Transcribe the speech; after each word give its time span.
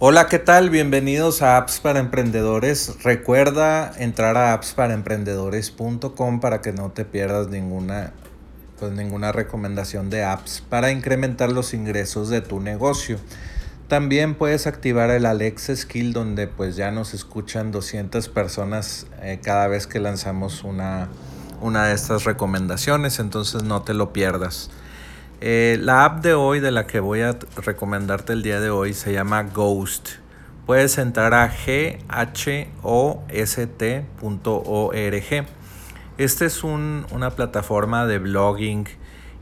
Hola, 0.00 0.28
¿qué 0.28 0.38
tal? 0.38 0.70
Bienvenidos 0.70 1.42
a 1.42 1.56
Apps 1.56 1.80
para 1.80 1.98
Emprendedores. 1.98 3.02
Recuerda 3.02 3.90
entrar 3.98 4.36
a 4.36 4.52
appsparaemprendedores.com 4.52 6.38
para 6.38 6.60
que 6.60 6.72
no 6.72 6.92
te 6.92 7.04
pierdas 7.04 7.48
ninguna, 7.48 8.12
pues, 8.78 8.92
ninguna 8.92 9.32
recomendación 9.32 10.08
de 10.08 10.22
apps 10.22 10.62
para 10.68 10.92
incrementar 10.92 11.50
los 11.50 11.74
ingresos 11.74 12.28
de 12.28 12.40
tu 12.42 12.60
negocio. 12.60 13.18
También 13.88 14.36
puedes 14.36 14.68
activar 14.68 15.10
el 15.10 15.26
Alexa 15.26 15.74
Skill 15.74 16.12
donde 16.12 16.46
pues 16.46 16.76
ya 16.76 16.92
nos 16.92 17.12
escuchan 17.12 17.72
200 17.72 18.28
personas 18.28 19.08
eh, 19.20 19.40
cada 19.42 19.66
vez 19.66 19.88
que 19.88 19.98
lanzamos 19.98 20.62
una, 20.62 21.08
una 21.60 21.86
de 21.86 21.94
estas 21.94 22.22
recomendaciones, 22.22 23.18
entonces 23.18 23.64
no 23.64 23.82
te 23.82 23.94
lo 23.94 24.12
pierdas. 24.12 24.70
Eh, 25.40 25.78
la 25.80 26.04
app 26.04 26.20
de 26.20 26.34
hoy, 26.34 26.58
de 26.58 26.72
la 26.72 26.88
que 26.88 26.98
voy 26.98 27.20
a 27.20 27.38
recomendarte 27.64 28.32
el 28.32 28.42
día 28.42 28.58
de 28.58 28.70
hoy, 28.70 28.92
se 28.92 29.12
llama 29.12 29.44
Ghost. 29.44 30.08
Puedes 30.66 30.98
entrar 30.98 31.32
a 31.32 31.48
ghost.org. 32.82 33.26
Esta 36.18 36.44
es 36.44 36.64
una 36.64 37.30
plataforma 37.30 38.06
de 38.06 38.18
blogging 38.18 38.88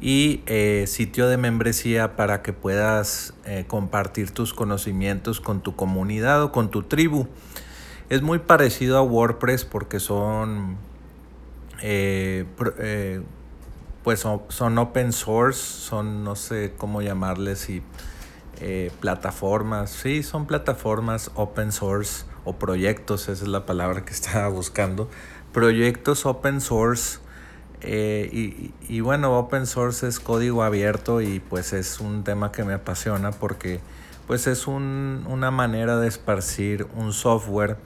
y 0.00 0.40
eh, 0.46 0.84
sitio 0.88 1.28
de 1.28 1.36
membresía 1.36 2.16
para 2.16 2.40
que 2.40 2.54
puedas 2.54 3.34
eh, 3.44 3.66
compartir 3.68 4.30
tus 4.30 4.54
conocimientos 4.54 5.42
con 5.42 5.60
tu 5.60 5.76
comunidad 5.76 6.42
o 6.42 6.52
con 6.52 6.70
tu 6.70 6.84
tribu. 6.84 7.28
Es 8.08 8.22
muy 8.22 8.38
parecido 8.38 8.96
a 8.96 9.02
WordPress 9.02 9.66
porque 9.66 10.00
son 10.00 10.78
pues 14.02 14.20
son, 14.20 14.78
open 14.78 15.12
source, 15.12 15.60
son 15.60 16.24
no 16.24 16.34
sé 16.36 16.72
cómo 16.76 17.02
llamarles 17.02 17.68
y 17.70 17.82
eh, 18.60 18.90
plataformas, 19.00 19.90
sí, 19.90 20.22
son 20.22 20.46
plataformas 20.46 21.30
open 21.34 21.72
source 21.72 22.24
o 22.44 22.54
proyectos, 22.54 23.28
esa 23.28 23.44
es 23.44 23.48
la 23.48 23.66
palabra 23.66 24.04
que 24.04 24.12
estaba 24.14 24.48
buscando, 24.48 25.08
proyectos 25.52 26.26
open 26.26 26.60
source 26.60 27.18
eh, 27.80 28.28
y, 28.32 28.72
y, 28.88 29.00
bueno, 29.00 29.36
open 29.38 29.66
source 29.66 30.06
es 30.06 30.20
código 30.20 30.62
abierto 30.62 31.20
y 31.20 31.40
pues 31.40 31.72
es 31.72 31.98
un 31.98 32.22
tema 32.22 32.52
que 32.52 32.62
me 32.62 32.74
apasiona 32.74 33.32
porque 33.32 33.80
pues 34.26 34.46
es 34.46 34.68
un, 34.68 35.26
una 35.28 35.50
manera 35.50 35.98
de 35.98 36.06
esparcir 36.06 36.86
un 36.94 37.12
software 37.12 37.76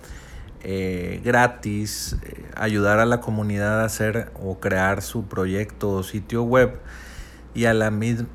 eh, 0.63 1.21
gratis, 1.25 2.17
eh, 2.25 2.45
ayudar 2.55 2.99
a 2.99 3.07
la 3.07 3.21
comunidad 3.21 3.81
a 3.81 3.85
hacer 3.85 4.31
o 4.43 4.59
crear 4.59 5.03
su 5.03 5.25
proyecto 5.25 5.91
o 5.91 6.03
sitio 6.03 6.43
web. 6.43 6.81
Y 7.55 7.65
a 7.65 7.73
la, 7.73 7.91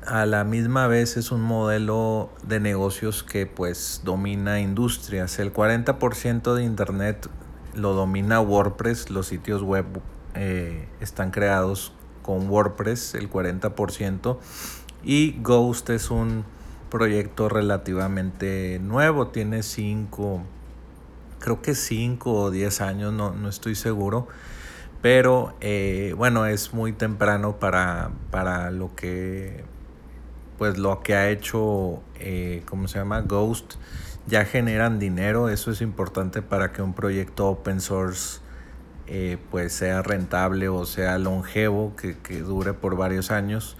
a 0.06 0.26
la 0.26 0.44
misma 0.44 0.88
vez 0.88 1.16
es 1.16 1.30
un 1.30 1.42
modelo 1.42 2.30
de 2.42 2.58
negocios 2.58 3.22
que 3.22 3.46
pues 3.46 4.00
domina 4.04 4.60
industrias. 4.60 5.38
El 5.38 5.52
40% 5.52 6.54
de 6.54 6.64
internet 6.64 7.28
lo 7.74 7.94
domina 7.94 8.40
WordPress, 8.40 9.10
los 9.10 9.28
sitios 9.28 9.62
web 9.62 9.86
eh, 10.34 10.88
están 11.00 11.30
creados 11.30 11.92
con 12.22 12.48
WordPress, 12.48 13.14
el 13.14 13.30
40%, 13.30 14.38
y 15.02 15.38
Ghost 15.40 15.90
es 15.90 16.10
un 16.10 16.44
proyecto 16.90 17.48
relativamente 17.48 18.78
nuevo, 18.82 19.28
tiene 19.28 19.62
5 19.62 20.42
creo 21.42 21.60
que 21.60 21.74
5 21.74 22.32
o 22.32 22.50
10 22.50 22.80
años, 22.80 23.12
no, 23.12 23.32
no 23.34 23.48
estoy 23.48 23.74
seguro. 23.74 24.28
Pero 25.02 25.54
eh, 25.60 26.14
bueno, 26.16 26.46
es 26.46 26.72
muy 26.72 26.92
temprano 26.92 27.58
para, 27.58 28.12
para 28.30 28.70
lo 28.70 28.94
que 28.94 29.64
pues 30.58 30.78
lo 30.78 31.02
que 31.02 31.16
ha 31.16 31.28
hecho, 31.28 32.00
eh, 32.20 32.62
¿cómo 32.66 32.86
se 32.86 32.98
llama? 32.98 33.22
Ghost, 33.22 33.74
ya 34.28 34.44
generan 34.44 35.00
dinero, 35.00 35.48
eso 35.48 35.72
es 35.72 35.80
importante 35.80 36.40
para 36.40 36.70
que 36.70 36.82
un 36.82 36.94
proyecto 36.94 37.48
open 37.48 37.80
source 37.80 38.40
eh, 39.08 39.38
pues 39.50 39.72
sea 39.72 40.02
rentable 40.02 40.68
o 40.68 40.86
sea 40.86 41.18
longevo, 41.18 41.96
que, 41.96 42.16
que 42.16 42.38
dure 42.38 42.74
por 42.74 42.96
varios 42.96 43.32
años. 43.32 43.76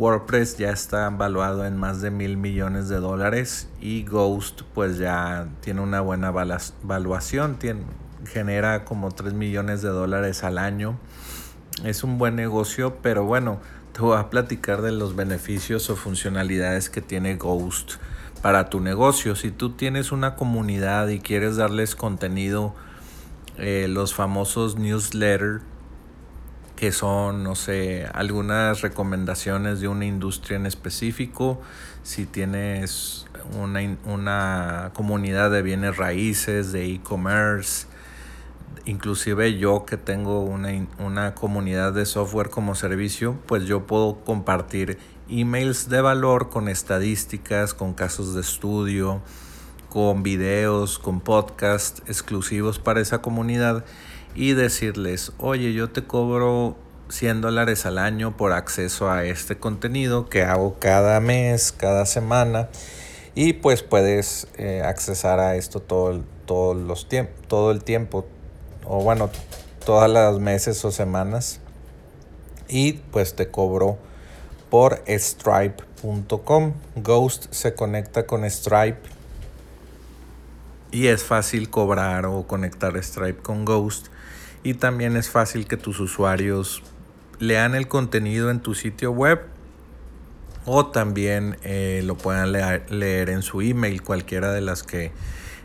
WordPress 0.00 0.56
ya 0.56 0.70
está 0.70 1.10
valuado 1.10 1.66
en 1.66 1.76
más 1.76 2.00
de 2.00 2.10
mil 2.10 2.38
millones 2.38 2.88
de 2.88 2.96
dólares 2.96 3.68
y 3.82 4.02
Ghost 4.04 4.62
pues 4.74 4.96
ya 4.96 5.48
tiene 5.60 5.82
una 5.82 6.00
buena 6.00 6.30
valuación, 6.30 7.58
tiene, 7.58 7.82
genera 8.24 8.86
como 8.86 9.10
3 9.10 9.34
millones 9.34 9.82
de 9.82 9.90
dólares 9.90 10.42
al 10.42 10.56
año. 10.56 10.98
Es 11.84 12.02
un 12.02 12.16
buen 12.16 12.34
negocio, 12.34 12.96
pero 13.02 13.24
bueno, 13.24 13.60
te 13.92 14.00
voy 14.00 14.16
a 14.16 14.30
platicar 14.30 14.80
de 14.80 14.92
los 14.92 15.14
beneficios 15.16 15.90
o 15.90 15.96
funcionalidades 15.96 16.88
que 16.88 17.02
tiene 17.02 17.36
Ghost 17.36 17.96
para 18.40 18.70
tu 18.70 18.80
negocio. 18.80 19.36
Si 19.36 19.50
tú 19.50 19.72
tienes 19.72 20.12
una 20.12 20.34
comunidad 20.34 21.08
y 21.08 21.20
quieres 21.20 21.56
darles 21.56 21.94
contenido, 21.94 22.74
eh, 23.58 23.86
los 23.86 24.14
famosos 24.14 24.78
newsletters, 24.78 25.60
que 26.80 26.92
son, 26.92 27.42
no 27.42 27.56
sé, 27.56 28.08
algunas 28.14 28.80
recomendaciones 28.80 29.82
de 29.82 29.88
una 29.88 30.06
industria 30.06 30.56
en 30.56 30.64
específico, 30.64 31.60
si 32.02 32.24
tienes 32.24 33.26
una, 33.60 33.80
una 34.06 34.90
comunidad 34.94 35.50
de 35.50 35.60
bienes 35.60 35.98
raíces, 35.98 36.72
de 36.72 36.86
e-commerce, 36.86 37.86
inclusive 38.86 39.58
yo 39.58 39.84
que 39.84 39.98
tengo 39.98 40.40
una, 40.40 40.70
una 40.98 41.34
comunidad 41.34 41.92
de 41.92 42.06
software 42.06 42.48
como 42.48 42.74
servicio, 42.74 43.36
pues 43.44 43.64
yo 43.66 43.86
puedo 43.86 44.24
compartir 44.24 44.96
emails 45.28 45.90
de 45.90 46.00
valor 46.00 46.48
con 46.48 46.66
estadísticas, 46.66 47.74
con 47.74 47.92
casos 47.92 48.34
de 48.34 48.40
estudio, 48.40 49.20
con 49.90 50.22
videos, 50.22 50.98
con 50.98 51.20
podcasts 51.20 52.02
exclusivos 52.06 52.78
para 52.78 53.02
esa 53.02 53.20
comunidad 53.20 53.84
y 54.34 54.54
decirles, 54.54 55.32
oye, 55.38 55.72
yo 55.72 55.90
te 55.90 56.04
cobro 56.04 56.76
100 57.08 57.40
dólares 57.40 57.86
al 57.86 57.98
año 57.98 58.36
por 58.36 58.52
acceso 58.52 59.10
a 59.10 59.24
este 59.24 59.58
contenido 59.58 60.28
que 60.28 60.42
hago 60.42 60.76
cada 60.78 61.20
mes, 61.20 61.72
cada 61.72 62.06
semana. 62.06 62.68
Y 63.34 63.54
pues 63.54 63.82
puedes 63.82 64.48
eh, 64.56 64.82
accesar 64.84 65.40
a 65.40 65.56
esto 65.56 65.80
todo, 65.80 66.74
los 66.74 67.06
todo 67.48 67.70
el 67.70 67.84
tiempo, 67.84 68.26
o 68.84 69.02
bueno, 69.02 69.30
todas 69.84 70.10
las 70.10 70.38
meses 70.38 70.84
o 70.84 70.90
semanas. 70.90 71.60
Y 72.68 72.94
pues 72.94 73.34
te 73.34 73.48
cobro 73.48 73.98
por 74.68 75.02
stripe.com. 75.06 76.72
Ghost 76.96 77.52
se 77.52 77.74
conecta 77.74 78.26
con 78.26 78.48
Stripe 78.48 79.19
y 80.90 81.06
es 81.06 81.24
fácil 81.24 81.70
cobrar 81.70 82.26
o 82.26 82.46
conectar 82.46 82.96
Stripe 83.02 83.42
con 83.42 83.64
Ghost 83.64 84.08
y 84.62 84.74
también 84.74 85.16
es 85.16 85.30
fácil 85.30 85.66
que 85.66 85.76
tus 85.76 86.00
usuarios 86.00 86.82
lean 87.38 87.74
el 87.74 87.88
contenido 87.88 88.50
en 88.50 88.60
tu 88.60 88.74
sitio 88.74 89.12
web 89.12 89.40
o 90.66 90.86
también 90.86 91.56
eh, 91.62 92.02
lo 92.04 92.16
puedan 92.16 92.52
leer, 92.52 93.30
en 93.30 93.42
su 93.42 93.62
email, 93.62 94.02
cualquiera 94.02 94.52
de 94.52 94.60
las 94.60 94.82
que 94.82 95.10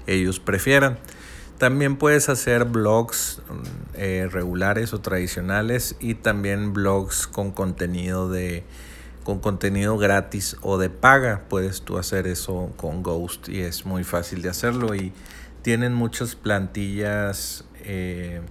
ellos 0.07 0.39
prefieran. 0.39 0.97
También 1.57 1.97
puedes 1.97 2.29
hacer 2.29 2.65
blogs 2.65 3.41
eh, 3.93 4.27
regulares 4.31 4.93
o 4.93 5.01
tradicionales 5.01 5.95
y 5.99 6.15
también 6.15 6.73
blogs 6.73 7.27
con 7.27 7.51
contenido 7.51 8.29
de 8.29 8.63
con 9.25 9.39
contenido 9.39 9.97
gratis 9.97 10.55
o 10.61 10.77
de 10.77 10.91
paga. 10.91 11.41
Puedes 11.49 11.81
tú 11.81 11.97
hacer 11.97 12.27
eso 12.27 12.71
con 12.77 13.01
Ghost 13.01 13.49
y 13.49 13.61
es 13.61 13.85
muy 13.85 14.03
fácil 14.03 14.43
de 14.43 14.49
hacerlo 14.49 14.93
y 14.93 15.11
tienen 15.63 15.95
muchas 15.95 16.35
plantillas 16.35 17.65
eh, 17.83 18.41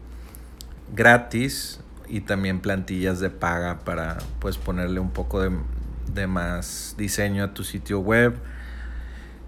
gratis 0.93 1.79
y 2.09 2.23
también 2.23 2.59
plantillas 2.59 3.21
de 3.21 3.31
paga 3.31 3.85
para 3.85 4.19
pues 4.41 4.59
ponerle 4.59 4.99
un 4.99 5.11
poco 5.11 5.41
de, 5.41 6.27
más 6.27 6.97
diseño 6.99 7.45
a 7.45 7.55
tu 7.55 7.63
sitio 7.63 8.01
web 8.01 8.35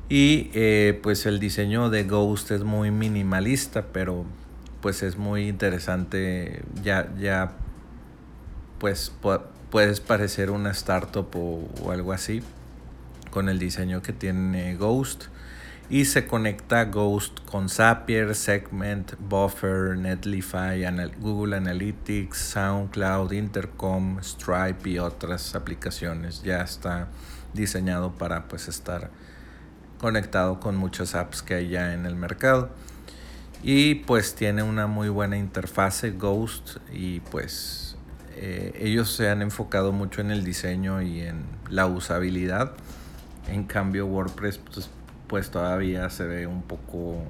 y 0.09 0.51
eh, 0.55 0.99
pues 1.03 1.27
el 1.27 1.41
diseño 1.41 1.91
de 1.91 2.05
Ghost 2.05 2.53
es 2.53 2.63
muy 2.63 2.93
minimalista 2.93 3.87
pero 3.93 4.25
pues 4.81 5.03
es 5.03 5.17
muy 5.17 5.49
interesante 5.49 6.63
ya 6.83 7.13
ya 7.19 7.53
pues 8.79 9.13
puedes 9.71 10.01
parecer 10.01 10.51
una 10.51 10.71
startup 10.71 11.29
o, 11.35 11.91
algo 11.91 12.13
así 12.13 12.43
con 13.31 13.49
el 13.49 13.59
diseño 13.59 14.03
que 14.03 14.13
tiene 14.13 14.77
Ghost 14.77 15.25
y 15.89 16.07
se 16.07 16.27
conecta 16.27 16.85
Ghost 16.87 17.41
con 17.45 17.69
Zapier, 17.69 18.35
Segment, 18.35 19.13
Buffer, 19.21 19.97
Netlify, 19.97 20.85
Google 21.21 21.57
Analytics, 21.57 22.39
SoundCloud, 22.39 23.31
Intercom, 23.33 24.19
Stripe 24.21 24.91
y 24.91 24.99
otras 24.99 25.55
aplicaciones. 25.55 26.43
Ya 26.43 26.63
está 26.63 27.09
diseñado 27.55 28.13
para 28.13 28.49
pues 28.49 28.67
estar 28.67 29.11
conectado 30.01 30.59
con 30.59 30.77
muchas 30.77 31.15
apps 31.15 31.43
que 31.43 31.55
hay 31.55 31.69
ya 31.69 31.95
en 31.95 32.05
el 32.05 32.17
mercado. 32.17 32.71
Y 33.63 33.97
pues 33.97 34.35
tiene 34.35 34.65
una 34.65 34.89
muy 34.89 35.09
buena 35.09 35.37
interfase 35.37 36.11
Ghost 36.11 36.79
y 36.93 37.21
pues 37.21 37.86
eh, 38.37 38.73
ellos 38.79 39.11
se 39.11 39.31
han 39.31 39.43
enfocado 39.43 39.93
mucho 39.93 40.21
en 40.21 40.31
el 40.31 40.45
diseño 40.45 41.01
y 41.03 41.21
en 41.21 41.45
la 41.71 41.87
usabilidad. 41.87 42.73
En 43.49 43.65
cambio 43.65 44.07
WordPress 44.07 44.59
pues, 44.59 44.91
pues 45.27 45.51
todavía 45.51 46.11
se 46.11 46.27
ve 46.27 46.47
un 46.47 46.63
poco 46.63 47.23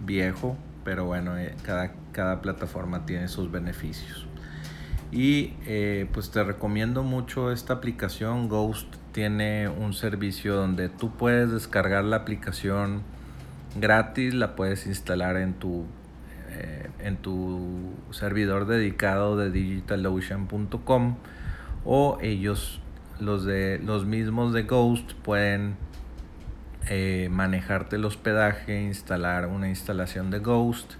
viejo, 0.00 0.56
pero 0.84 1.04
bueno, 1.04 1.36
eh, 1.36 1.54
cada, 1.64 1.92
cada 2.12 2.40
plataforma 2.40 3.04
tiene 3.06 3.28
sus 3.28 3.50
beneficios. 3.50 4.26
Y 5.12 5.54
eh, 5.66 6.08
pues 6.12 6.30
te 6.30 6.42
recomiendo 6.42 7.02
mucho 7.02 7.52
esta 7.52 7.74
aplicación. 7.74 8.48
Ghost 8.48 8.96
tiene 9.12 9.68
un 9.68 9.92
servicio 9.92 10.56
donde 10.56 10.88
tú 10.88 11.12
puedes 11.12 11.52
descargar 11.52 12.04
la 12.04 12.16
aplicación 12.16 13.02
gratis, 13.76 14.34
la 14.34 14.56
puedes 14.56 14.86
instalar 14.86 15.36
en 15.36 15.54
tu, 15.54 15.84
eh, 16.54 16.88
en 17.00 17.16
tu 17.16 17.92
servidor 18.10 18.66
dedicado 18.66 19.36
de 19.36 19.50
digitalocean.com 19.50 21.16
o 21.84 22.18
ellos, 22.22 22.80
los, 23.20 23.44
de, 23.44 23.78
los 23.78 24.06
mismos 24.06 24.52
de 24.52 24.62
Ghost, 24.62 25.12
pueden 25.22 25.76
eh, 26.88 27.28
manejarte 27.30 27.96
el 27.96 28.04
hospedaje, 28.04 28.82
instalar 28.82 29.46
una 29.46 29.68
instalación 29.68 30.30
de 30.30 30.38
Ghost 30.38 30.94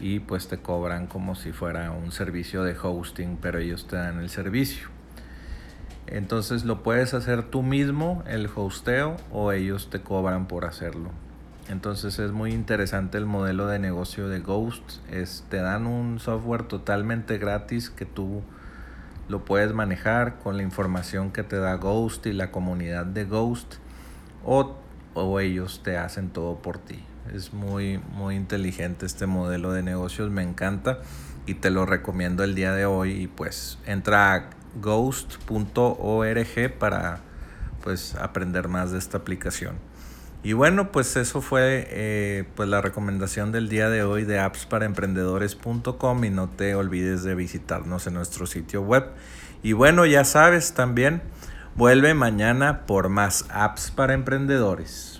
y 0.00 0.20
pues 0.20 0.48
te 0.48 0.58
cobran 0.58 1.06
como 1.06 1.34
si 1.34 1.52
fuera 1.52 1.90
un 1.90 2.12
servicio 2.12 2.62
de 2.62 2.76
hosting, 2.80 3.38
pero 3.40 3.58
ellos 3.58 3.86
te 3.86 3.96
dan 3.96 4.20
el 4.20 4.28
servicio. 4.28 4.88
Entonces 6.06 6.64
lo 6.64 6.82
puedes 6.82 7.14
hacer 7.14 7.44
tú 7.44 7.62
mismo, 7.62 8.22
el 8.26 8.48
hosteo, 8.54 9.16
o 9.30 9.52
ellos 9.52 9.90
te 9.90 10.00
cobran 10.00 10.46
por 10.46 10.64
hacerlo. 10.64 11.10
Entonces 11.68 12.18
es 12.18 12.32
muy 12.32 12.52
interesante 12.52 13.18
el 13.18 13.26
modelo 13.26 13.66
de 13.66 13.78
negocio 13.78 14.28
de 14.28 14.40
Ghost. 14.40 14.82
Es, 15.10 15.44
te 15.48 15.58
dan 15.58 15.86
un 15.86 16.20
software 16.20 16.64
totalmente 16.64 17.38
gratis 17.38 17.90
que 17.90 18.04
tú 18.04 18.42
lo 19.28 19.44
puedes 19.44 19.72
manejar 19.72 20.38
con 20.40 20.56
la 20.56 20.62
información 20.62 21.30
que 21.30 21.42
te 21.42 21.56
da 21.56 21.74
Ghost 21.76 22.26
y 22.26 22.32
la 22.32 22.50
comunidad 22.50 23.06
de 23.06 23.24
Ghost. 23.24 23.76
O 24.44 24.76
o 25.14 25.40
ellos 25.40 25.80
te 25.82 25.96
hacen 25.96 26.28
todo 26.28 26.56
por 26.56 26.78
ti. 26.78 27.02
Es 27.32 27.54
muy, 27.54 27.98
muy 28.12 28.36
inteligente 28.36 29.06
este 29.06 29.26
modelo 29.26 29.72
de 29.72 29.82
negocios, 29.82 30.30
me 30.30 30.42
encanta 30.42 30.98
y 31.46 31.54
te 31.54 31.70
lo 31.70 31.86
recomiendo 31.86 32.44
el 32.44 32.54
día 32.54 32.72
de 32.72 32.84
hoy. 32.84 33.12
Y 33.12 33.26
pues 33.28 33.78
entra 33.86 34.34
a 34.34 34.50
ghost.org 34.80 36.78
para 36.78 37.20
pues 37.82 38.14
aprender 38.16 38.68
más 38.68 38.92
de 38.92 38.98
esta 38.98 39.18
aplicación. 39.18 39.76
Y 40.44 40.52
bueno, 40.52 40.92
pues 40.92 41.16
eso 41.16 41.40
fue 41.40 41.88
eh, 41.90 42.44
pues 42.54 42.68
la 42.68 42.80
recomendación 42.80 43.50
del 43.50 43.68
día 43.68 43.88
de 43.88 44.04
hoy 44.04 44.24
de 44.24 44.38
appsparaemprendedores.com 44.38 46.24
y 46.24 46.30
no 46.30 46.48
te 46.48 46.76
olvides 46.76 47.24
de 47.24 47.34
visitarnos 47.34 48.06
en 48.06 48.14
nuestro 48.14 48.46
sitio 48.46 48.82
web. 48.82 49.06
Y 49.62 49.72
bueno, 49.72 50.06
ya 50.06 50.24
sabes 50.24 50.74
también 50.74 51.22
Vuelve 51.76 52.14
mañana 52.14 52.86
por 52.86 53.08
más 53.08 53.46
apps 53.48 53.90
para 53.90 54.14
emprendedores. 54.14 55.13